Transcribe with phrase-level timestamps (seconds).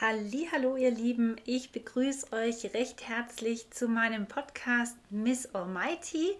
[0.00, 6.34] Hallo, ihr Lieben, ich begrüße euch recht herzlich zu meinem Podcast Miss Almighty.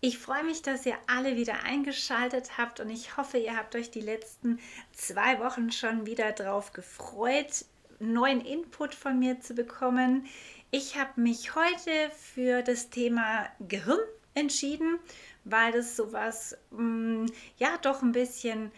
[0.00, 3.90] Ich freue mich, dass ihr alle wieder eingeschaltet habt und ich hoffe, ihr habt euch
[3.90, 4.58] die letzten
[4.92, 7.66] zwei Wochen schon wieder darauf gefreut,
[7.98, 10.26] neuen Input von mir zu bekommen.
[10.70, 14.00] Ich habe mich heute für das Thema Gehirn
[14.32, 14.98] entschieden,
[15.44, 17.26] weil das sowas, mm,
[17.58, 18.72] ja, doch ein bisschen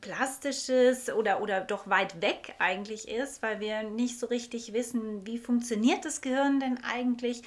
[0.00, 5.38] plastisches oder, oder doch weit weg eigentlich ist, weil wir nicht so richtig wissen, wie
[5.38, 7.42] funktioniert das Gehirn denn eigentlich.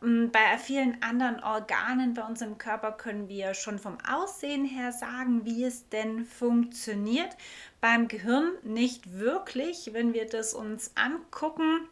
[0.00, 4.92] Mm, bei vielen anderen Organen bei uns im Körper können wir schon vom Aussehen her
[4.92, 7.36] sagen, wie es denn funktioniert.
[7.80, 9.90] Beim Gehirn nicht wirklich.
[9.92, 11.88] Wenn wir das uns angucken,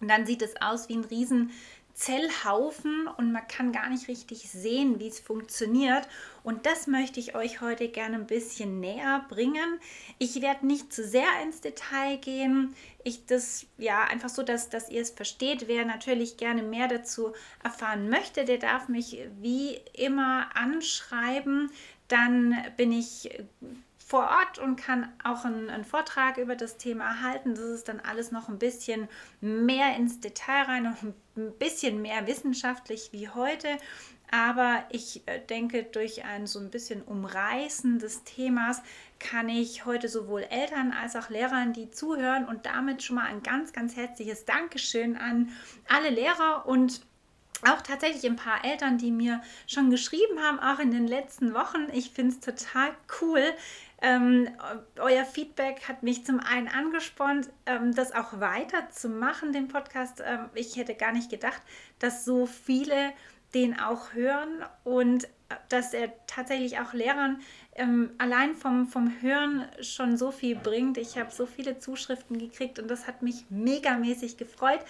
[0.00, 1.50] dann sieht es aus wie ein riesen
[1.98, 6.06] Zellhaufen und man kann gar nicht richtig sehen, wie es funktioniert.
[6.44, 9.80] Und das möchte ich euch heute gerne ein bisschen näher bringen.
[10.18, 12.76] Ich werde nicht zu sehr ins Detail gehen.
[13.02, 15.66] Ich das ja einfach so, dass, dass ihr es versteht.
[15.66, 17.32] Wer natürlich gerne mehr dazu
[17.64, 21.68] erfahren möchte, der darf mich wie immer anschreiben.
[22.06, 23.28] Dann bin ich
[24.08, 27.54] vor Ort und kann auch einen, einen, Vortrag über das Thema erhalten.
[27.54, 29.06] Das ist dann alles noch ein bisschen
[29.42, 31.14] mehr ins Detail rein und ein
[31.58, 33.68] bisschen mehr wissenschaftlich wie heute.
[34.30, 38.82] Aber ich äh, denke, durch ein so ein bisschen Umreißen des Themas
[39.18, 43.42] kann ich heute sowohl Eltern als auch Lehrern, die zuhören und damit schon mal ein
[43.42, 45.50] ganz, ganz herzliches Dankeschön an
[45.88, 47.00] alle Lehrer und
[47.66, 51.88] auch tatsächlich ein paar Eltern, die mir schon geschrieben haben, auch in den letzten Wochen.
[51.92, 53.42] Ich finde es total cool,
[54.00, 54.48] ähm,
[54.96, 60.22] euer Feedback hat mich zum einen angespornt, ähm, das auch weiterzumachen, den Podcast.
[60.24, 61.60] Ähm, ich hätte gar nicht gedacht,
[61.98, 63.12] dass so viele
[63.54, 67.40] den auch hören und äh, dass er tatsächlich auch Lehrern
[67.74, 70.96] ähm, allein vom, vom Hören schon so viel bringt.
[70.96, 74.80] Ich habe so viele Zuschriften gekriegt und das hat mich megamäßig gefreut.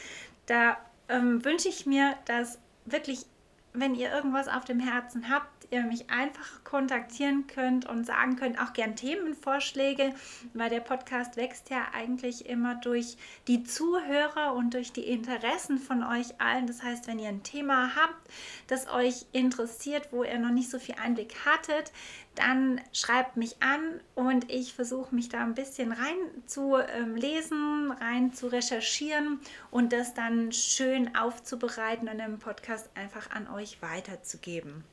[0.47, 0.77] Da
[1.09, 3.25] ähm, wünsche ich mir, dass wirklich,
[3.72, 8.61] wenn ihr irgendwas auf dem Herzen habt, ihr mich einfach kontaktieren könnt und sagen könnt,
[8.61, 10.15] auch gern Themenvorschläge,
[10.55, 16.03] weil der Podcast wächst ja eigentlich immer durch die Zuhörer und durch die Interessen von
[16.03, 16.67] euch allen.
[16.67, 18.31] Das heißt, wenn ihr ein Thema habt,
[18.67, 21.93] das euch interessiert, wo ihr noch nicht so viel Einblick hattet,
[22.34, 27.91] dann schreibt mich an und ich versuche mich da ein bisschen rein zu ähm, lesen,
[27.91, 29.41] rein zu recherchieren
[29.71, 34.84] und das dann schön aufzubereiten und im Podcast einfach an euch weiterzugeben.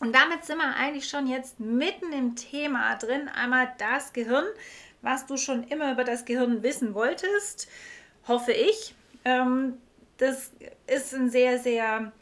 [0.00, 3.28] Und damit sind wir eigentlich schon jetzt mitten im Thema drin.
[3.28, 4.46] Einmal das Gehirn,
[5.02, 7.68] was du schon immer über das Gehirn wissen wolltest,
[8.26, 8.94] hoffe ich.
[9.24, 9.78] Ähm,
[10.18, 10.52] das
[10.86, 12.12] ist ein sehr, sehr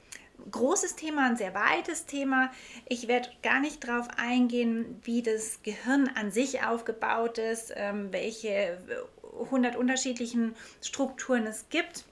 [0.50, 2.50] großes Thema, ein sehr weites Thema.
[2.88, 8.78] Ich werde gar nicht darauf eingehen, wie das Gehirn an sich aufgebaut ist, ähm, welche
[9.40, 12.04] 100 unterschiedlichen Strukturen es gibt.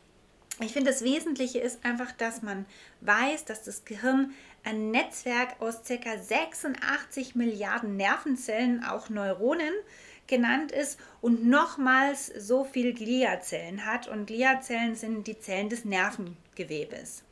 [0.62, 2.66] Ich finde, das Wesentliche ist einfach, dass man
[3.00, 4.32] weiß, dass das Gehirn
[4.65, 6.19] ein Netzwerk aus ca.
[6.19, 9.75] 86 Milliarden Nervenzellen, auch Neuronen
[10.26, 14.09] genannt ist und nochmals so viel Gliazellen hat.
[14.09, 17.22] Und Gliazellen sind die Zellen des Nervengewebes.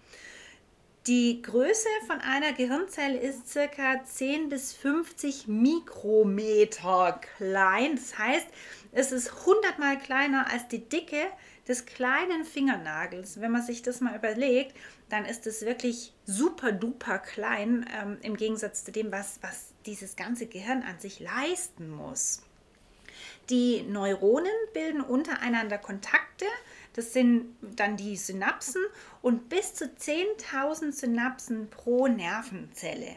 [1.07, 4.05] Die Größe von einer Gehirnzelle ist ca.
[4.05, 7.97] 10 bis 50 Mikrometer klein.
[7.97, 8.47] Das heißt,
[8.93, 11.29] es ist 100 mal kleiner als die Dicke
[11.67, 13.41] des kleinen Fingernagels.
[13.41, 14.77] Wenn man sich das mal überlegt,
[15.09, 20.17] dann ist es wirklich super duper klein ähm, im Gegensatz zu dem, was, was dieses
[20.17, 22.43] ganze Gehirn an sich leisten muss.
[23.51, 26.45] Die Neuronen bilden untereinander Kontakte,
[26.93, 28.83] das sind dann die Synapsen
[29.23, 33.17] und bis zu 10.000 Synapsen pro Nervenzelle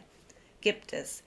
[0.61, 1.23] gibt es.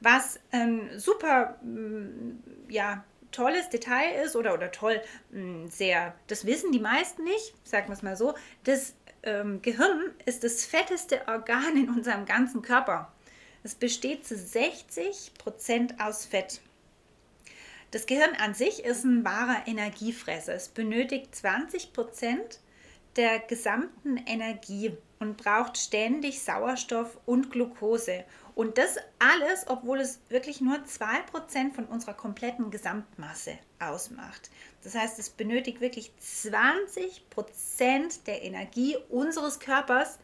[0.00, 6.72] Was ähm, super mm, ja, tolles Detail ist oder, oder toll, mm, sehr, das wissen
[6.72, 8.34] die meisten nicht, sagen wir es mal so,
[8.64, 13.12] das ähm, Gehirn ist das fetteste Organ in unserem ganzen Körper.
[13.62, 16.60] Es besteht zu 60 Prozent aus Fett.
[17.90, 20.54] Das Gehirn an sich ist ein wahrer Energiefresser.
[20.54, 22.60] Es benötigt 20 Prozent
[23.18, 28.24] der gesamten Energie und braucht ständig Sauerstoff und Glucose.
[28.54, 34.50] Und das alles, obwohl es wirklich nur 2% von unserer kompletten Gesamtmasse ausmacht.
[34.84, 40.20] Das heißt, es benötigt wirklich 20% der Energie unseres Körpers,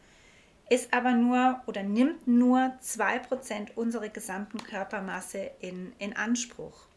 [0.69, 6.87] ist aber nur oder nimmt nur 2% unserer gesamten Körpermasse in, in Anspruch.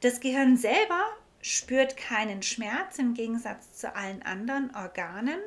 [0.00, 1.02] Das Gehirn selber
[1.48, 5.40] spürt keinen Schmerz im Gegensatz zu allen anderen Organen.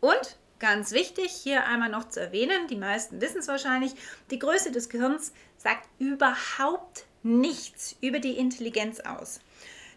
[0.00, 3.94] Und ganz wichtig, hier einmal noch zu erwähnen, die meisten wissen es wahrscheinlich,
[4.30, 9.40] die Größe des Gehirns sagt überhaupt nichts über die Intelligenz aus.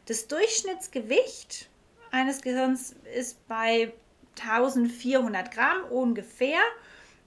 [0.06, 1.70] Das Durchschnittsgewicht
[2.12, 3.94] eines Gehirns ist bei
[4.40, 6.60] 1400 Gramm ungefähr.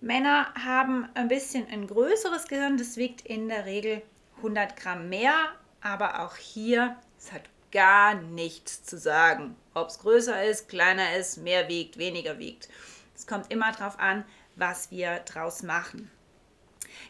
[0.01, 4.03] Männer haben ein bisschen ein größeres Gehirn, das wiegt in der Regel
[4.39, 5.35] 100 Gramm mehr,
[5.81, 11.39] aber auch hier, es hat gar nichts zu sagen, ob es größer ist, kleiner ist,
[11.39, 12.69] mehr wiegt, weniger wiegt.
[13.17, 14.25] Es kommt immer darauf an,
[14.57, 16.11] was wir draus machen.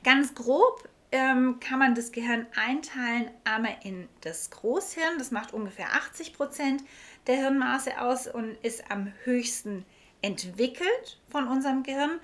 [0.04, 5.92] Ganz grob ähm, kann man das Gehirn einteilen einmal in das Großhirn, das macht ungefähr
[5.94, 6.82] 80 Prozent
[7.26, 9.84] der Hirnmaße aus und ist am höchsten
[10.22, 12.20] entwickelt von unserem Gehirn.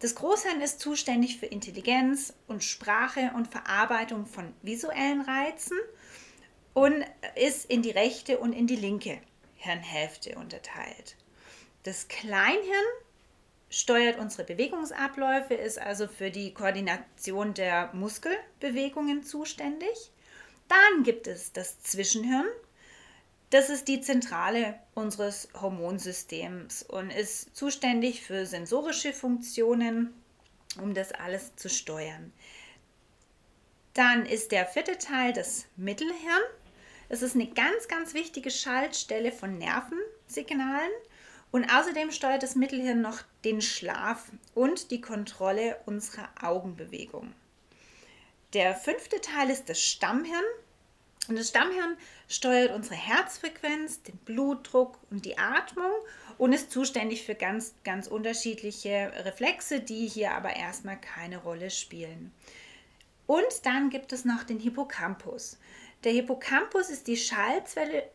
[0.00, 5.78] Das Großhirn ist zuständig für Intelligenz und Sprache und Verarbeitung von visuellen Reizen
[6.74, 7.04] und
[7.36, 9.18] ist in die rechte und in die linke
[9.56, 11.16] Hirnhälfte unterteilt.
[11.82, 12.86] Das Kleinhirn
[13.70, 20.12] steuert unsere Bewegungsabläufe, ist also für die Koordination der Muskelbewegungen zuständig.
[20.68, 22.46] Dann gibt es das Zwischenhirn.
[23.50, 30.14] Das ist die Zentrale unseres Hormonsystems und ist zuständig für sensorische Funktionen,
[30.80, 32.32] um das alles zu steuern.
[33.94, 36.42] Dann ist der vierte Teil das Mittelhirn.
[37.12, 40.90] Es ist eine ganz, ganz wichtige Schaltstelle von Nervensignalen
[41.50, 47.34] und außerdem steuert das Mittelhirn noch den Schlaf und die Kontrolle unserer Augenbewegung.
[48.54, 50.42] Der fünfte Teil ist das Stammhirn.
[51.28, 51.98] Und das Stammhirn
[52.28, 55.92] steuert unsere Herzfrequenz, den Blutdruck und die Atmung
[56.38, 62.32] und ist zuständig für ganz, ganz unterschiedliche Reflexe, die hier aber erstmal keine Rolle spielen.
[63.26, 65.58] Und dann gibt es noch den Hippocampus.
[66.04, 68.10] Der Hippocampus ist die Schaltstelle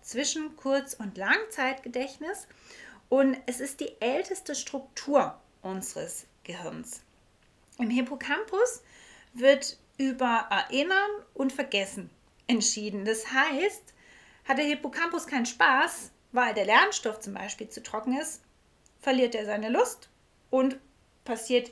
[0.00, 2.48] zwischen Kurz- und Langzeitgedächtnis
[3.10, 7.02] und es ist die älteste Struktur unseres Gehirns.
[7.78, 8.82] Im Hippocampus
[9.34, 12.08] wird über Erinnern und Vergessen
[12.46, 13.04] entschieden.
[13.04, 13.92] Das heißt,
[14.44, 18.40] hat der Hippocampus keinen Spaß, weil der Lernstoff zum Beispiel zu trocken ist,
[19.00, 20.08] verliert er seine Lust
[20.48, 20.78] und
[21.24, 21.70] passiert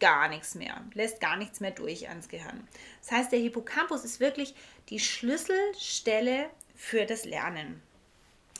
[0.00, 2.66] gar nichts mehr, lässt gar nichts mehr durch ans Gehirn.
[3.00, 4.54] Das heißt, der Hippocampus ist wirklich
[4.88, 7.82] die Schlüsselstelle für das Lernen.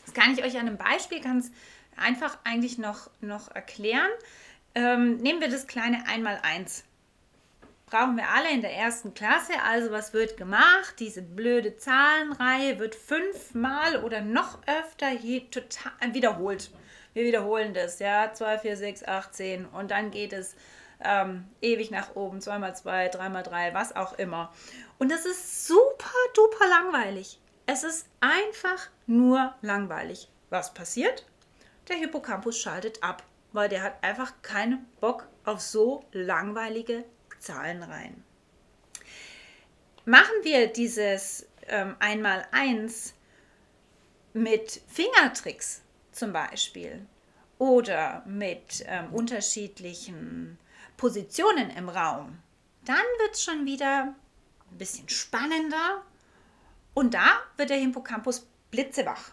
[0.05, 1.51] Das kann ich euch an einem Beispiel ganz
[1.97, 4.11] einfach eigentlich noch, noch erklären.
[4.75, 6.85] Ähm, nehmen wir das kleine Einmaleins.
[7.87, 9.53] Brauchen wir alle in der ersten Klasse.
[9.65, 10.95] Also was wird gemacht?
[10.99, 15.13] Diese blöde Zahlenreihe wird fünfmal oder noch öfter
[15.51, 16.71] total wiederholt.
[17.15, 20.55] Wir wiederholen das, ja, 2, 4, 6, 8, 10 und dann geht es
[21.01, 24.53] ähm, ewig nach oben, 2x2, 3x3, was auch immer.
[24.99, 27.41] Und das ist super duper langweilig.
[27.67, 30.31] Es ist einfach nur langweilig.
[30.51, 31.27] Was passiert?
[31.89, 33.23] Der Hippocampus schaltet ab,
[33.53, 37.05] weil der hat einfach keinen Bock auf so langweilige
[37.39, 38.25] Zahlenreihen.
[40.05, 43.15] Machen wir dieses ähm, Einmaleins
[44.33, 47.07] mit Fingertricks zum Beispiel
[47.59, 50.59] oder mit ähm, unterschiedlichen
[50.99, 52.39] Positionen im Raum,
[52.85, 54.15] dann wird es schon wieder
[54.71, 56.03] ein bisschen spannender
[56.93, 59.33] und da wird der Hippocampus blitzewach.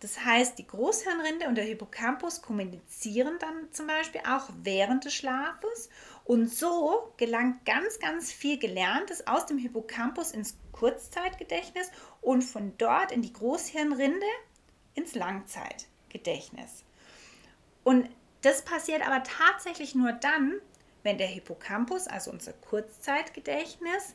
[0.00, 5.88] Das heißt, die Großhirnrinde und der Hippocampus kommunizieren dann zum Beispiel auch während des Schlafes
[6.24, 11.90] und so gelangt ganz, ganz viel Gelerntes aus dem Hippocampus ins Kurzzeitgedächtnis
[12.20, 14.26] und von dort in die Großhirnrinde
[14.94, 16.84] ins Langzeitgedächtnis.
[17.82, 18.08] Und
[18.42, 20.60] das passiert aber tatsächlich nur dann,
[21.02, 24.14] wenn der Hippocampus, also unser Kurzzeitgedächtnis,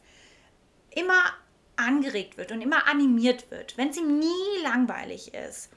[0.92, 1.34] immer
[1.76, 5.70] angeregt wird und immer animiert wird, wenn es ihm nie langweilig ist.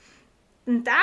[0.69, 1.01] Und da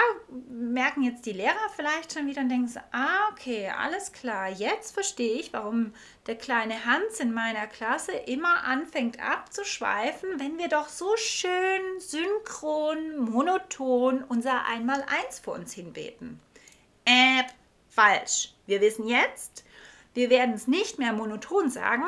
[0.48, 4.94] merken jetzt die Lehrer vielleicht schon wieder und denken so, ah, okay, alles klar, jetzt
[4.94, 5.92] verstehe ich, warum
[6.28, 13.18] der kleine Hans in meiner Klasse immer anfängt abzuschweifen, wenn wir doch so schön synchron,
[13.18, 16.40] monoton unser Einmaleins vor uns hinbeten.
[17.06, 17.44] Äh,
[17.88, 18.54] falsch.
[18.66, 19.64] Wir wissen jetzt,
[20.14, 22.04] wir werden es nicht mehr monoton sagen,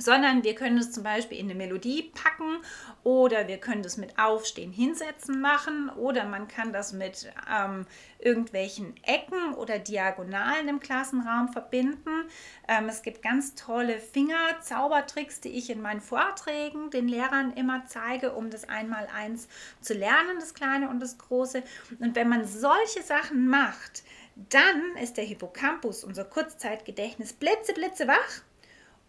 [0.00, 2.58] sondern wir können es zum Beispiel in eine Melodie packen
[3.04, 7.86] oder wir können das mit Aufstehen, Hinsetzen machen oder man kann das mit ähm,
[8.18, 12.24] irgendwelchen Ecken oder Diagonalen im Klassenraum verbinden.
[12.66, 18.32] Ähm, es gibt ganz tolle Finger-Zaubertricks, die ich in meinen Vorträgen den Lehrern immer zeige,
[18.32, 19.48] um das einmal eins
[19.80, 21.62] zu lernen, das Kleine und das Große.
[21.98, 24.02] Und wenn man solche Sachen macht,
[24.48, 28.42] dann ist der Hippocampus, unser Kurzzeitgedächtnis, blitze, blitze wach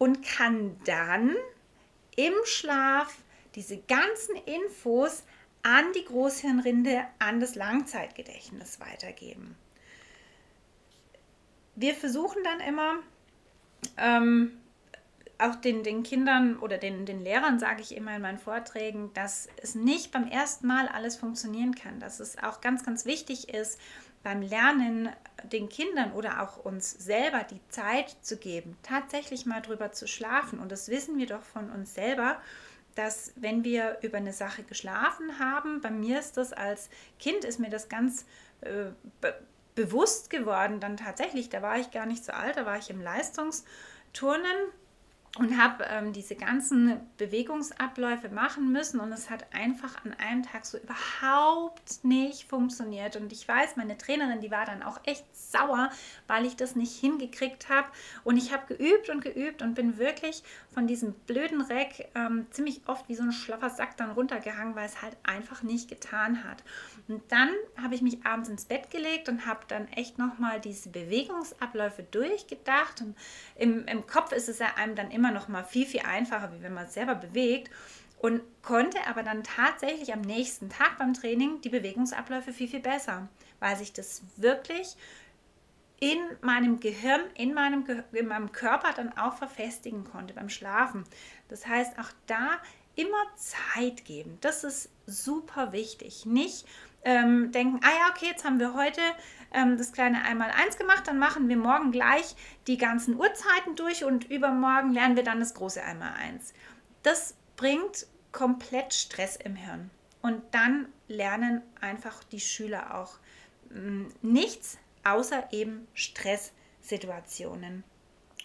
[0.02, 1.36] und kann dann
[2.16, 3.18] im Schlaf
[3.54, 5.22] diese ganzen Infos
[5.62, 9.54] an die Großhirnrinde, an das Langzeitgedächtnis weitergeben.
[11.76, 12.94] Wir versuchen dann immer,
[13.96, 14.58] ähm,
[15.38, 19.48] auch den, den Kindern oder den, den Lehrern sage ich immer in meinen Vorträgen, dass
[19.62, 23.78] es nicht beim ersten Mal alles funktionieren kann, dass es auch ganz, ganz wichtig ist,
[24.22, 25.08] beim Lernen
[25.44, 30.58] den Kindern oder auch uns selber die Zeit zu geben, tatsächlich mal drüber zu schlafen.
[30.58, 32.40] Und das wissen wir doch von uns selber,
[32.94, 37.58] dass wenn wir über eine Sache geschlafen haben, bei mir ist das als Kind, ist
[37.58, 38.26] mir das ganz
[38.60, 39.34] äh, be
[39.74, 43.00] bewusst geworden, dann tatsächlich, da war ich gar nicht so alt, da war ich im
[43.00, 44.44] Leistungsturnen
[45.38, 50.66] und habe ähm, diese ganzen Bewegungsabläufe machen müssen und es hat einfach an einem Tag
[50.66, 53.16] so überhaupt nicht funktioniert.
[53.16, 55.90] Und ich weiß, meine Trainerin, die war dann auch echt sauer,
[56.26, 57.88] weil ich das nicht hingekriegt habe
[58.24, 60.42] und ich habe geübt und geübt und bin wirklich
[60.74, 64.86] von diesem blöden Reck ähm, ziemlich oft wie so ein schlaffer Sack dann runtergehangen, weil
[64.86, 66.62] es halt einfach nicht getan hat.
[67.08, 67.48] Und dann
[67.80, 73.00] habe ich mich abends ins Bett gelegt und habe dann echt nochmal diese Bewegungsabläufe durchgedacht.
[73.00, 73.16] Und
[73.56, 76.52] im, im Kopf ist es ja einem dann immer immer noch mal viel, viel einfacher,
[76.52, 77.70] wie wenn man es selber bewegt.
[78.18, 83.28] Und konnte aber dann tatsächlich am nächsten Tag beim Training die Bewegungsabläufe viel, viel besser,
[83.58, 84.96] weil sich das wirklich
[85.98, 91.04] in meinem Gehirn, in meinem, in meinem Körper dann auch verfestigen konnte beim Schlafen.
[91.48, 92.58] Das heißt, auch da
[92.94, 94.38] immer Zeit geben.
[94.40, 96.26] Das ist super wichtig.
[96.26, 96.66] Nicht
[97.04, 99.00] ähm, denken, ah ja, okay, jetzt haben wir heute
[99.54, 102.34] ähm, das kleine Einmal-Eins gemacht, dann machen wir morgen gleich
[102.66, 106.52] die ganzen Uhrzeiten durch und übermorgen lernen wir dann das große Einmal-Eins.
[107.02, 109.90] Das bringt komplett Stress im Hirn.
[110.22, 113.18] Und dann lernen einfach die Schüler auch
[113.70, 117.84] mh, mm, nichts außer eben Stresssituationen.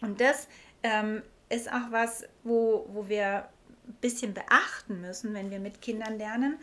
[0.01, 0.47] Und das
[0.83, 3.49] ähm, ist auch was, wo, wo wir
[3.87, 6.57] ein bisschen beachten müssen, wenn wir mit Kindern lernen,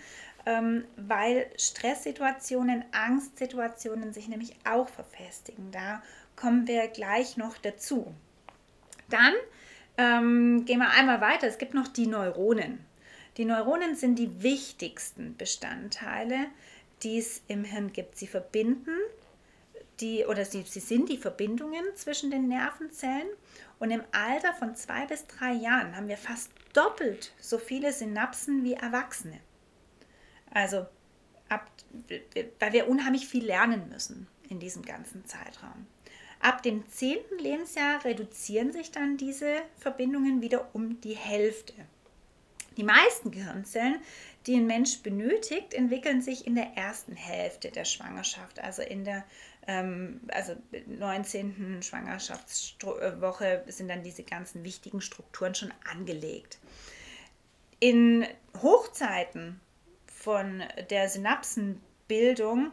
[0.47, 5.71] ähm, weil Stresssituationen, Angstsituationen sich nämlich auch verfestigen.
[5.71, 6.03] Da
[6.37, 8.15] kommen wir gleich noch dazu.
[9.09, 9.35] Dann
[9.97, 11.47] ähm, gehen wir einmal weiter.
[11.47, 12.85] Es gibt noch die Neuronen.
[13.37, 16.47] Die Neuronen sind die wichtigsten Bestandteile,
[17.03, 18.17] die es im Hirn gibt.
[18.17, 18.97] Sie verbinden
[20.01, 23.29] die oder sie, sie sind die Verbindungen zwischen den Nervenzellen
[23.79, 28.65] und im Alter von zwei bis drei Jahren haben wir fast doppelt so viele Synapsen
[28.65, 29.39] wie Erwachsene.
[30.55, 30.87] Also,
[31.51, 31.71] ab,
[32.59, 35.87] weil wir unheimlich viel lernen müssen in diesem ganzen Zeitraum.
[36.41, 37.19] Ab dem 10.
[37.39, 41.75] Lebensjahr reduzieren sich dann diese Verbindungen wieder um die Hälfte.
[42.77, 44.01] Die meisten Gehirnzellen,
[44.47, 49.25] die ein Mensch benötigt, entwickeln sich in der ersten Hälfte der Schwangerschaft, also in der
[49.67, 50.55] ähm, also
[50.87, 51.83] 19.
[51.83, 56.59] Schwangerschaftswoche sind dann diese ganzen wichtigen Strukturen schon angelegt.
[57.81, 58.27] In
[58.61, 59.61] Hochzeiten
[60.25, 62.73] von der Synapsenbildung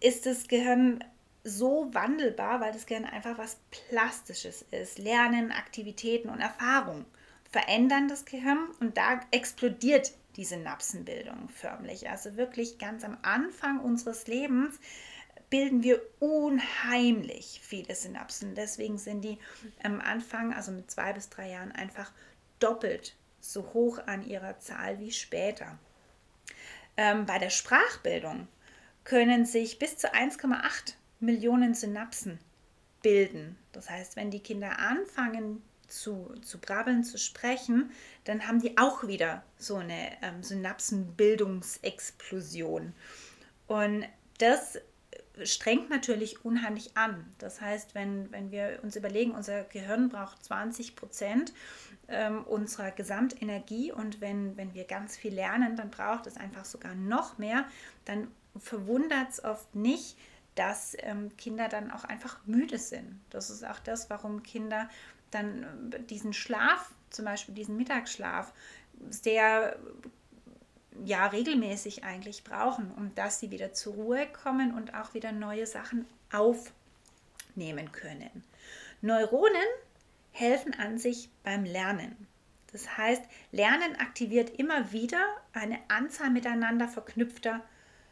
[0.00, 1.02] ist das Gehirn
[1.42, 4.98] so wandelbar, weil das Gehirn einfach was Plastisches ist.
[4.98, 7.06] Lernen, Aktivitäten und Erfahrung
[7.50, 12.10] verändern das Gehirn und da explodiert die Synapsenbildung förmlich.
[12.10, 14.78] Also wirklich ganz am Anfang unseres Lebens
[15.48, 18.54] bilden wir unheimlich viele Synapsen.
[18.54, 19.38] Deswegen sind die
[19.82, 22.12] am Anfang, also mit zwei bis drei Jahren, einfach
[22.60, 25.78] doppelt so hoch an ihrer Zahl wie später.
[26.98, 28.48] Ähm, bei der Sprachbildung
[29.04, 32.40] können sich bis zu 1,8 Millionen Synapsen
[33.02, 33.56] bilden.
[33.72, 37.92] Das heißt, wenn die Kinder anfangen zu, zu brabbeln, zu sprechen,
[38.24, 42.92] dann haben die auch wieder so eine ähm, Synapsenbildungsexplosion.
[43.68, 44.04] Und
[44.38, 44.80] das
[45.44, 47.24] strengt natürlich unheimlich an.
[47.38, 51.52] Das heißt, wenn, wenn wir uns überlegen, unser Gehirn braucht 20 Prozent
[52.08, 56.94] ähm, unserer Gesamtenergie und wenn, wenn wir ganz viel lernen, dann braucht es einfach sogar
[56.94, 57.66] noch mehr,
[58.04, 60.16] dann verwundert es oft nicht,
[60.54, 63.20] dass ähm, Kinder dann auch einfach müde sind.
[63.30, 64.88] Das ist auch das, warum Kinder
[65.30, 68.52] dann äh, diesen Schlaf, zum Beispiel diesen Mittagsschlaf,
[69.10, 69.78] sehr
[71.04, 75.66] ja regelmäßig eigentlich brauchen, um dass sie wieder zur Ruhe kommen und auch wieder neue
[75.66, 78.44] Sachen aufnehmen können.
[79.00, 79.66] Neuronen
[80.32, 82.26] helfen an sich beim Lernen.
[82.72, 85.20] Das heißt, Lernen aktiviert immer wieder
[85.52, 87.62] eine Anzahl miteinander verknüpfter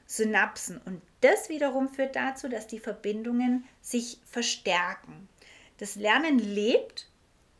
[0.06, 5.28] Synapsen und das wiederum führt dazu, dass die Verbindungen sich verstärken.
[5.78, 7.08] Das Lernen lebt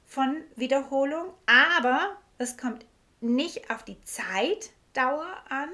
[0.07, 2.87] von Wiederholung, aber es kommt
[3.21, 5.69] nicht auf die Zeit Dauer an,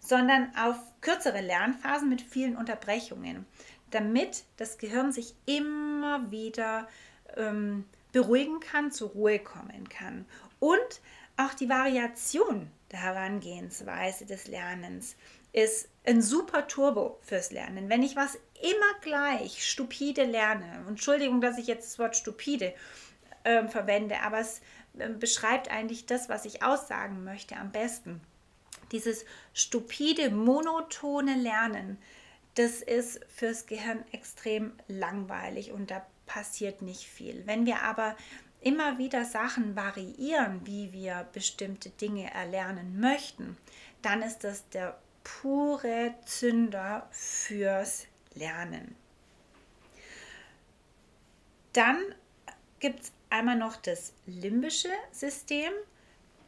[0.00, 3.46] sondern auf kürzere Lernphasen mit vielen Unterbrechungen,
[3.90, 6.88] damit das Gehirn sich immer wieder
[7.36, 10.26] ähm, beruhigen kann, zur Ruhe kommen kann.
[10.60, 11.00] Und
[11.36, 15.16] auch die Variation der Herangehensweise des Lernens
[15.52, 17.88] ist ein super Turbo fürs Lernen.
[17.88, 22.74] Wenn ich was immer gleich stupide lerne, Entschuldigung, dass ich jetzt das Wort stupide
[23.44, 24.60] äh, verwende, aber es
[24.98, 28.20] äh, beschreibt eigentlich das, was ich aussagen möchte am besten.
[28.92, 31.98] Dieses stupide, monotone Lernen,
[32.54, 37.46] das ist fürs Gehirn extrem langweilig und da passiert nicht viel.
[37.46, 38.16] Wenn wir aber
[38.60, 43.56] immer wieder Sachen variieren, wie wir bestimmte Dinge erlernen möchten,
[44.02, 48.96] dann ist das der pure Zünder fürs Lernen.
[51.72, 51.98] Dann
[52.80, 55.72] gibt es einmal noch das limbische System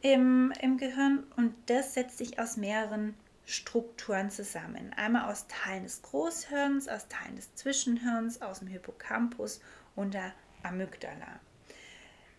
[0.01, 3.15] im, im Gehirn und das setzt sich aus mehreren
[3.45, 4.93] Strukturen zusammen.
[4.95, 9.59] Einmal aus Teilen des Großhirns, aus Teilen des Zwischenhirns, aus dem Hippocampus
[9.95, 11.39] und der Amygdala.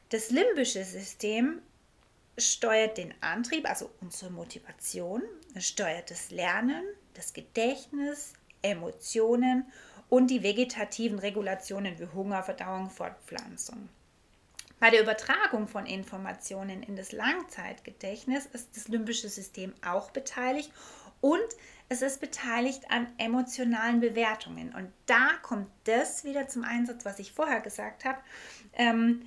[0.09, 1.61] Das limbische System
[2.39, 5.23] steuert den Antrieb, also unsere Motivation,
[5.59, 6.83] steuert das Lernen,
[7.15, 9.67] das Gedächtnis, Emotionen
[10.09, 13.89] und die vegetativen Regulationen wie Hunger, Verdauung, Fortpflanzung.
[14.83, 20.73] Bei der Übertragung von Informationen in das Langzeitgedächtnis ist das limbische System auch beteiligt
[21.21, 21.39] und
[21.89, 24.75] es ist beteiligt an emotionalen Bewertungen.
[24.75, 28.19] Und da kommt das wieder zum Einsatz, was ich vorher gesagt habe.
[28.73, 29.23] Ähm,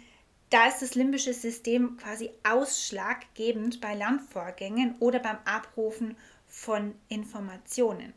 [0.49, 6.17] da ist das limbische System quasi ausschlaggebend bei Lernvorgängen oder beim Abrufen
[6.49, 8.13] von Informationen.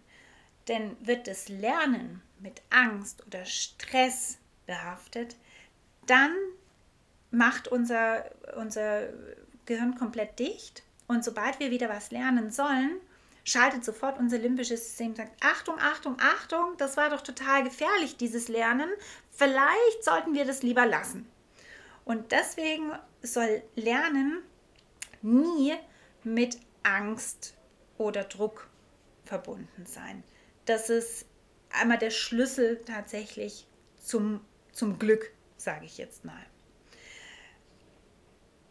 [0.66, 5.37] Denn wird das Lernen mit Angst oder Stress behaftet,
[6.07, 6.35] dann
[7.30, 8.25] macht unser,
[8.56, 9.08] unser
[9.66, 13.00] Gehirn komplett dicht und sobald wir wieder was lernen sollen,
[13.44, 18.16] schaltet sofort unser limbisches System und sagt, Achtung, Achtung, Achtung, das war doch total gefährlich,
[18.16, 18.88] dieses Lernen.
[19.30, 21.26] Vielleicht sollten wir das lieber lassen.
[22.04, 22.92] Und deswegen
[23.23, 24.42] soll Lernen
[25.23, 25.75] nie
[26.25, 27.54] mit Angst
[27.97, 28.68] oder Druck
[29.25, 30.23] verbunden sein.
[30.66, 31.26] Das ist
[31.70, 33.66] einmal der Schlüssel tatsächlich
[33.97, 34.40] zum,
[34.73, 36.47] zum Glück, sage ich jetzt mal.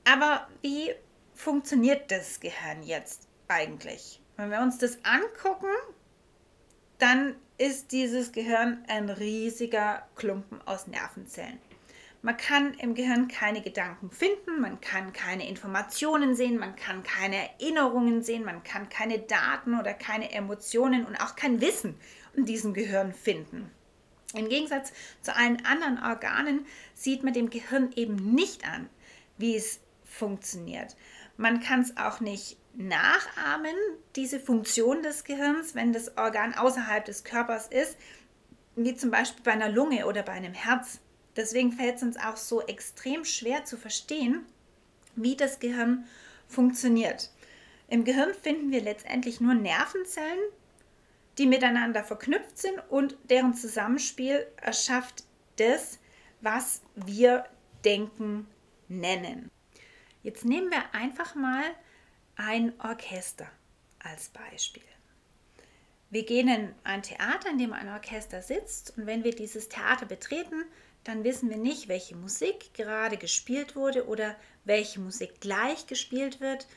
[0.09, 0.93] Aber wie
[1.33, 4.21] funktioniert das Gehirn jetzt eigentlich?
[4.37, 5.67] Wenn wir uns das angucken,
[6.97, 11.59] dann ist dieses Gehirn ein riesiger Klumpen aus Nervenzellen.
[12.21, 17.35] Man kann im Gehirn keine Gedanken finden, man kann keine Informationen sehen, man kann keine
[17.35, 21.99] Erinnerungen sehen, man kann keine Daten oder keine Emotionen und auch kein Wissen
[22.33, 23.69] in diesem Gehirn finden.
[24.33, 28.89] Im Gegensatz zu allen anderen Organen sieht man dem Gehirn eben nicht an,
[29.37, 29.79] wie es
[30.17, 30.95] funktioniert.
[31.37, 33.75] Man kann es auch nicht nachahmen,
[34.15, 37.97] diese Funktion des Gehirns, wenn das Organ außerhalb des Körpers ist,
[38.75, 40.99] wie zum Beispiel bei einer Lunge oder bei einem Herz.
[41.35, 44.45] Deswegen fällt es uns auch so extrem schwer zu verstehen,
[45.15, 46.05] wie das Gehirn
[46.47, 47.31] funktioniert.
[47.87, 50.39] Im Gehirn finden wir letztendlich nur Nervenzellen,
[51.37, 55.23] die miteinander verknüpft sind und deren Zusammenspiel erschafft
[55.57, 55.99] das,
[56.41, 57.45] was wir
[57.85, 58.47] Denken
[58.87, 59.49] nennen.
[60.27, 61.63] Jetzt nehmen wir einfach mal
[62.35, 63.47] ein Orchester
[63.99, 64.83] als Beispiel.
[66.09, 70.05] Wir gehen in ein Theater, in dem ein Orchester sitzt und wenn wir dieses Theater
[70.05, 70.65] betreten,
[71.05, 74.35] dann wissen wir nicht, welche Musik gerade gespielt wurde oder
[74.65, 76.67] welche Musik gleich gespielt wird.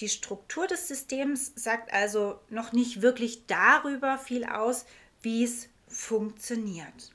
[0.00, 4.84] Die Struktur des Systems sagt also noch nicht wirklich darüber viel aus,
[5.22, 7.12] wie es funktioniert.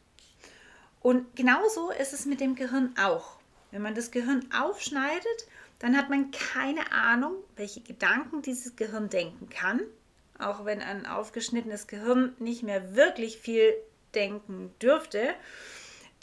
[1.03, 3.37] Und genauso ist es mit dem Gehirn auch.
[3.69, 5.45] Wenn man das Gehirn aufschneidet,
[5.79, 9.81] dann hat man keine Ahnung, welche Gedanken dieses Gehirn denken kann,
[10.39, 13.73] auch wenn ein aufgeschnittenes Gehirn nicht mehr wirklich viel
[14.13, 15.33] denken dürfte.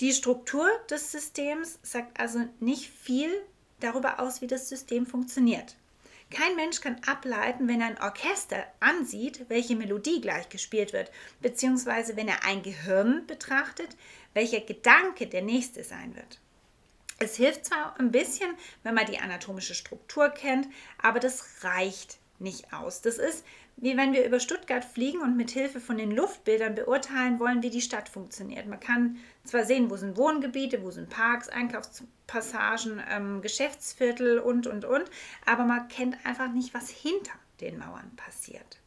[0.01, 3.31] Die Struktur des Systems sagt also nicht viel
[3.81, 5.77] darüber aus, wie das System funktioniert.
[6.31, 11.11] Kein Mensch kann ableiten, wenn er ein Orchester ansieht, welche Melodie gleich gespielt wird,
[11.43, 13.97] beziehungsweise wenn er ein Gehirn betrachtet,
[14.33, 16.41] welcher Gedanke der nächste sein wird.
[17.23, 18.51] Es hilft zwar ein bisschen,
[18.83, 20.69] wenn man die anatomische Struktur kennt,
[21.01, 23.01] aber das reicht nicht aus.
[23.01, 23.45] Das ist
[23.77, 27.71] wie wenn wir über Stuttgart fliegen und mit Hilfe von den Luftbildern beurteilen wollen, wie
[27.71, 28.67] die Stadt funktioniert.
[28.67, 34.85] Man kann zwar sehen, wo sind Wohngebiete, wo sind Parks, Einkaufspassagen, ähm, Geschäftsviertel und, und,
[34.85, 35.05] und,
[35.47, 38.79] aber man kennt einfach nicht, was hinter den Mauern passiert.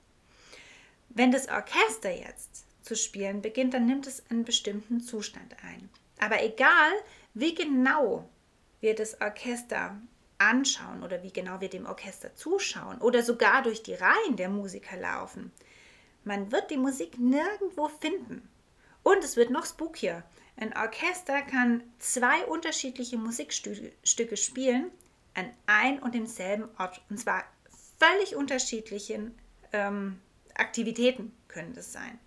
[1.10, 5.90] Wenn das Orchester jetzt zu spielen beginnt, dann nimmt es einen bestimmten Zustand ein.
[6.20, 6.92] Aber egal,
[7.36, 8.28] wie genau
[8.80, 9.96] wir das Orchester
[10.38, 14.98] anschauen oder wie genau wir dem Orchester zuschauen oder sogar durch die Reihen der Musiker
[14.98, 15.52] laufen,
[16.24, 18.50] man wird die Musik nirgendwo finden.
[19.04, 20.24] Und es wird noch spookier.
[20.58, 24.90] Ein Orchester kann zwei unterschiedliche Musikstücke spielen
[25.36, 27.02] an ein und demselben Ort.
[27.10, 27.44] Und zwar
[28.00, 29.38] völlig unterschiedlichen
[29.74, 30.20] ähm,
[30.56, 32.18] Aktivitäten können das sein.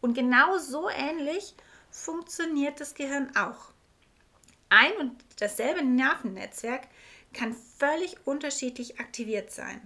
[0.00, 1.54] Und genau so ähnlich
[1.90, 3.75] funktioniert das Gehirn auch.
[4.68, 6.88] Ein und dasselbe Nervennetzwerk
[7.32, 9.80] kann völlig unterschiedlich aktiviert sein.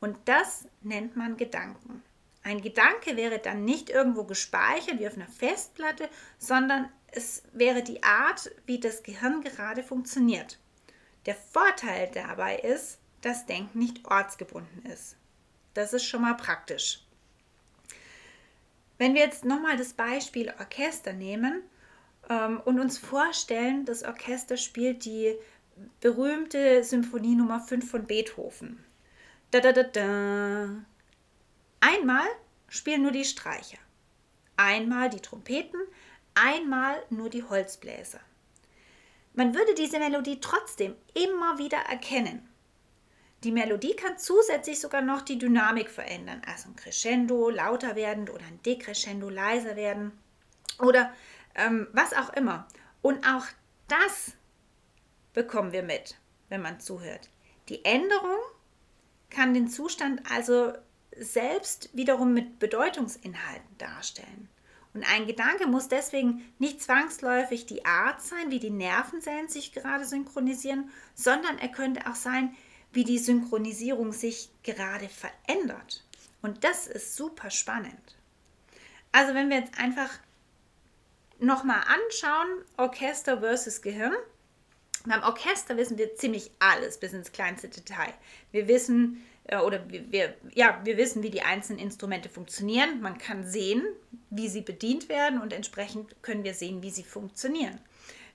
[0.00, 2.02] Und das nennt man Gedanken.
[2.42, 8.02] Ein Gedanke wäre dann nicht irgendwo gespeichert wie auf einer Festplatte, sondern es wäre die
[8.02, 10.58] Art, wie das Gehirn gerade funktioniert.
[11.24, 15.16] Der Vorteil dabei ist, dass Denken nicht ortsgebunden ist.
[15.74, 17.02] Das ist schon mal praktisch.
[18.98, 21.62] Wenn wir jetzt nochmal das Beispiel Orchester nehmen
[22.28, 25.36] und uns vorstellen, das Orchester spielt die
[26.00, 28.84] berühmte Symphonie Nummer 5 von Beethoven.
[29.50, 30.68] Da, da, da, da.
[31.80, 32.26] Einmal
[32.68, 33.78] spielen nur die Streicher,
[34.56, 35.80] einmal die Trompeten,
[36.34, 38.20] einmal nur die Holzbläser.
[39.34, 42.48] Man würde diese Melodie trotzdem immer wieder erkennen.
[43.44, 48.44] Die Melodie kann zusätzlich sogar noch die Dynamik verändern, also ein Crescendo lauter werden oder
[48.46, 50.12] ein Decrescendo leiser werden
[50.80, 51.12] oder
[51.56, 52.68] ähm, was auch immer.
[53.02, 53.44] Und auch
[53.88, 54.32] das
[55.32, 56.16] bekommen wir mit,
[56.48, 57.28] wenn man zuhört.
[57.68, 58.38] Die Änderung
[59.30, 60.72] kann den Zustand also
[61.18, 64.48] selbst wiederum mit Bedeutungsinhalten darstellen.
[64.94, 70.06] Und ein Gedanke muss deswegen nicht zwangsläufig die Art sein, wie die Nervenzellen sich gerade
[70.06, 72.56] synchronisieren, sondern er könnte auch sein,
[72.92, 76.02] wie die Synchronisierung sich gerade verändert.
[76.40, 78.16] Und das ist super spannend.
[79.12, 80.10] Also wenn wir jetzt einfach
[81.38, 84.14] nochmal anschauen, Orchester versus Gehirn.
[85.06, 88.12] Beim Orchester wissen wir ziemlich alles bis ins kleinste Detail.
[88.50, 93.00] Wir wissen, äh, oder wir, ja, wir wissen, wie die einzelnen Instrumente funktionieren.
[93.00, 93.84] Man kann sehen,
[94.30, 97.80] wie sie bedient werden und entsprechend können wir sehen, wie sie funktionieren.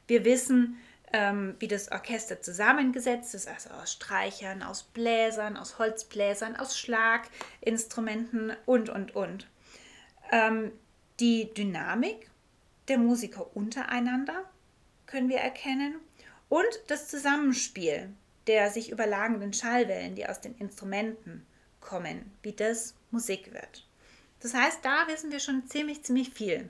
[0.08, 0.78] Wir wissen,
[1.14, 8.54] ähm, wie das Orchester zusammengesetzt ist, also aus Streichern, aus Bläsern, aus Holzbläsern, aus Schlaginstrumenten
[8.66, 9.48] und, und, und.
[10.32, 10.72] Ähm,
[11.20, 12.31] die Dynamik
[12.92, 14.44] der Musiker untereinander
[15.06, 15.96] können wir erkennen
[16.50, 18.14] und das Zusammenspiel
[18.48, 21.46] der sich überlagenden Schallwellen, die aus den Instrumenten
[21.80, 23.88] kommen, wie das Musik wird.
[24.42, 26.70] Das heißt, da wissen wir schon ziemlich, ziemlich viel.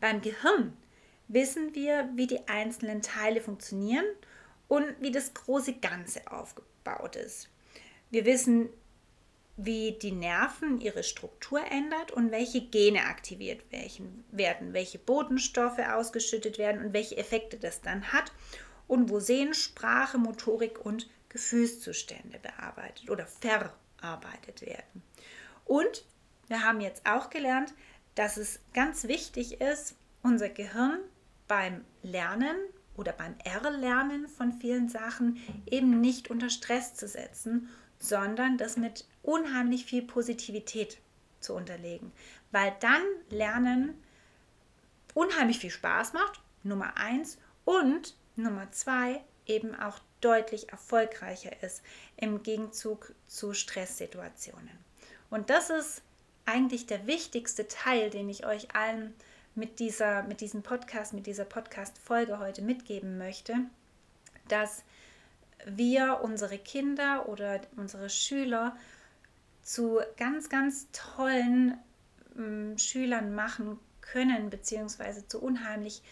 [0.00, 0.76] Beim Gehirn
[1.28, 4.04] wissen wir, wie die einzelnen Teile funktionieren
[4.68, 7.48] und wie das große Ganze aufgebaut ist.
[8.10, 8.68] Wir wissen,
[9.56, 16.84] wie die Nerven ihre Struktur ändert und welche Gene aktiviert werden, welche Botenstoffe ausgeschüttet werden
[16.84, 18.32] und welche Effekte das dann hat
[18.86, 25.02] und wo Sehen, Sprache, Motorik und Gefühlszustände bearbeitet oder verarbeitet werden.
[25.64, 26.04] Und
[26.48, 27.74] wir haben jetzt auch gelernt,
[28.14, 31.00] dass es ganz wichtig ist, unser Gehirn
[31.48, 32.56] beim Lernen
[32.96, 39.06] oder beim Erlernen von vielen Sachen eben nicht unter Stress zu setzen, sondern das mit
[39.26, 40.98] unheimlich viel Positivität
[41.40, 42.12] zu unterlegen,
[42.52, 44.02] weil dann Lernen
[45.14, 51.82] unheimlich viel Spaß macht, Nummer eins, und Nummer zwei eben auch deutlich erfolgreicher ist
[52.16, 54.78] im Gegenzug zu Stresssituationen.
[55.30, 56.02] Und das ist
[56.44, 59.14] eigentlich der wichtigste Teil, den ich euch allen
[59.54, 63.54] mit, dieser, mit diesem Podcast, mit dieser Podcast-Folge heute mitgeben möchte,
[64.48, 64.84] dass
[65.64, 68.76] wir unsere Kinder oder unsere Schüler
[69.66, 71.76] zu ganz, ganz tollen
[72.38, 76.02] ähm, Schülern machen können, beziehungsweise zu unheimlich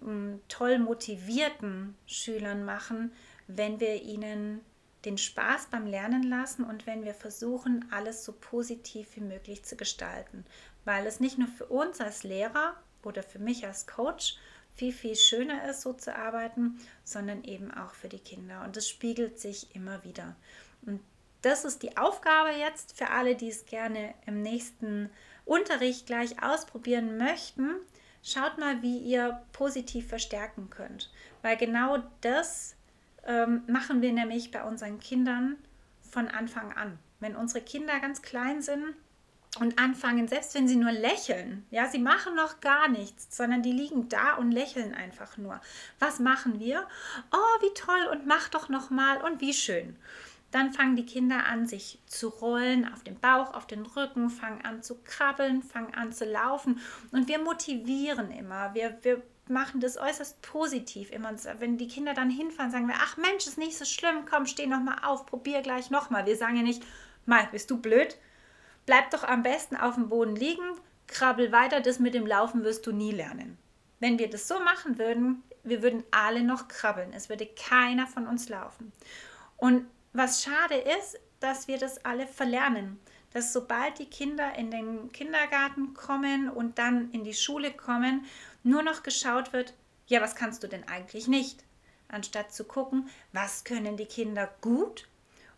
[0.00, 3.12] ähm, toll motivierten Schülern machen,
[3.48, 4.60] wenn wir ihnen
[5.04, 9.74] den Spaß beim Lernen lassen und wenn wir versuchen, alles so positiv wie möglich zu
[9.74, 10.44] gestalten.
[10.84, 14.36] Weil es nicht nur für uns als Lehrer oder für mich als Coach
[14.76, 18.62] viel, viel schöner ist, so zu arbeiten, sondern eben auch für die Kinder.
[18.62, 20.36] Und es spiegelt sich immer wieder.
[20.82, 21.00] Und
[21.42, 25.10] das ist die Aufgabe jetzt für alle, die es gerne im nächsten
[25.44, 27.74] Unterricht gleich ausprobieren möchten.
[28.22, 31.10] Schaut mal, wie ihr positiv verstärken könnt,
[31.42, 32.76] weil genau das
[33.24, 35.56] ähm, machen wir nämlich bei unseren Kindern
[36.10, 36.98] von Anfang an.
[37.20, 38.94] Wenn unsere Kinder ganz klein sind,
[39.58, 43.72] und anfangen, selbst wenn sie nur lächeln, ja, sie machen noch gar nichts, sondern die
[43.72, 45.60] liegen da und lächeln einfach nur.
[45.98, 46.86] Was machen wir?
[47.32, 49.96] Oh, wie toll und mach doch noch mal und wie schön.
[50.50, 54.64] Dann fangen die Kinder an, sich zu rollen auf dem Bauch, auf den Rücken, fangen
[54.64, 56.80] an zu krabbeln, fangen an zu laufen.
[57.12, 58.74] Und wir motivieren immer.
[58.74, 61.32] Wir, wir machen das äußerst positiv immer.
[61.58, 64.66] Wenn die Kinder dann hinfahren, sagen wir, ach Mensch, ist nicht so schlimm, komm, steh
[64.66, 66.26] noch mal auf, probier gleich noch mal.
[66.26, 66.82] Wir sagen ja nicht,
[67.26, 68.16] mal, bist du blöd?
[68.86, 70.64] Bleib doch am besten auf dem Boden liegen,
[71.06, 73.58] krabbel weiter, das mit dem Laufen wirst du nie lernen.
[73.98, 77.12] Wenn wir das so machen würden, wir würden alle noch krabbeln.
[77.12, 78.92] Es würde keiner von uns laufen.
[79.56, 83.00] Und was schade ist, dass wir das alle verlernen.
[83.32, 88.24] Dass sobald die Kinder in den Kindergarten kommen und dann in die Schule kommen,
[88.64, 89.74] nur noch geschaut wird,
[90.06, 91.64] ja, was kannst du denn eigentlich nicht?
[92.08, 95.06] Anstatt zu gucken, was können die Kinder gut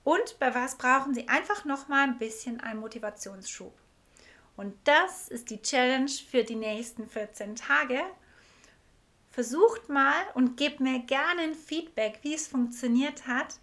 [0.05, 3.73] und bei was brauchen sie einfach noch mal ein bisschen einen Motivationsschub.
[4.57, 8.03] Und das ist die Challenge für die nächsten 14 Tage.
[9.31, 13.59] Versucht mal und gebt mir gerne ein Feedback, wie es funktioniert hat,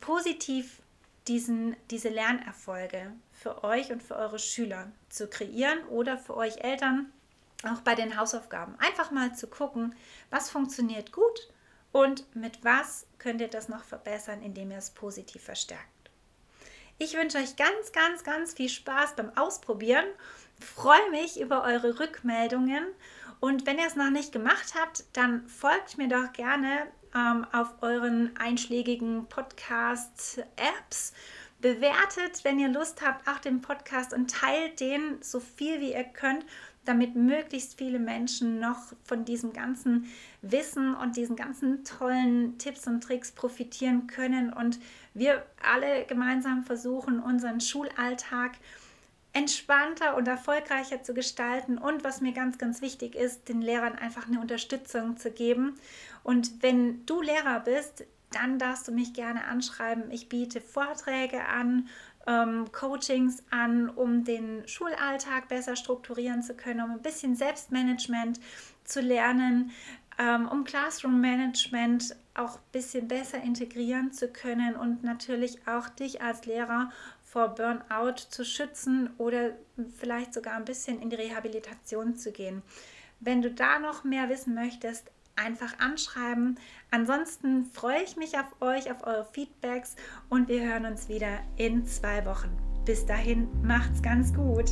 [0.00, 0.80] positiv
[1.28, 7.12] diesen, diese Lernerfolge für euch und für eure Schüler zu kreieren oder für euch Eltern
[7.64, 8.74] auch bei den Hausaufgaben.
[8.78, 9.94] Einfach mal zu gucken,
[10.30, 11.48] was funktioniert gut
[11.92, 15.88] und mit was könnt ihr das noch verbessern, indem ihr es positiv verstärkt.
[16.98, 20.04] Ich wünsche euch ganz, ganz, ganz viel Spaß beim Ausprobieren.
[20.60, 22.86] Freue mich über eure Rückmeldungen.
[23.40, 27.82] Und wenn ihr es noch nicht gemacht habt, dann folgt mir doch gerne ähm, auf
[27.82, 31.12] euren einschlägigen Podcast-Apps.
[31.60, 36.04] Bewertet, wenn ihr Lust habt, auch den Podcast und teilt den so viel wie ihr
[36.04, 36.44] könnt,
[36.84, 40.06] damit möglichst viele Menschen noch von diesem ganzen
[40.42, 44.78] Wissen und diesen ganzen tollen Tipps und Tricks profitieren können und
[45.14, 48.52] wir alle gemeinsam versuchen, unseren Schulalltag
[49.32, 54.28] entspannter und erfolgreicher zu gestalten und was mir ganz, ganz wichtig ist, den Lehrern einfach
[54.28, 55.74] eine Unterstützung zu geben.
[56.24, 60.10] Und wenn du Lehrer bist, dann darfst du mich gerne anschreiben.
[60.10, 61.88] Ich biete Vorträge an,
[62.26, 68.40] ähm, Coachings an, um den Schulalltag besser strukturieren zu können, um ein bisschen Selbstmanagement
[68.82, 69.70] zu lernen,
[70.18, 76.22] ähm, um Classroom Management auch ein bisschen besser integrieren zu können und natürlich auch dich
[76.22, 76.90] als Lehrer
[77.22, 79.50] vor Burnout zu schützen oder
[79.98, 82.62] vielleicht sogar ein bisschen in die Rehabilitation zu gehen.
[83.20, 86.58] Wenn du da noch mehr wissen möchtest, einfach anschreiben.
[86.90, 89.96] Ansonsten freue ich mich auf euch, auf eure Feedbacks
[90.28, 92.50] und wir hören uns wieder in zwei Wochen.
[92.84, 94.70] Bis dahin, macht's ganz gut.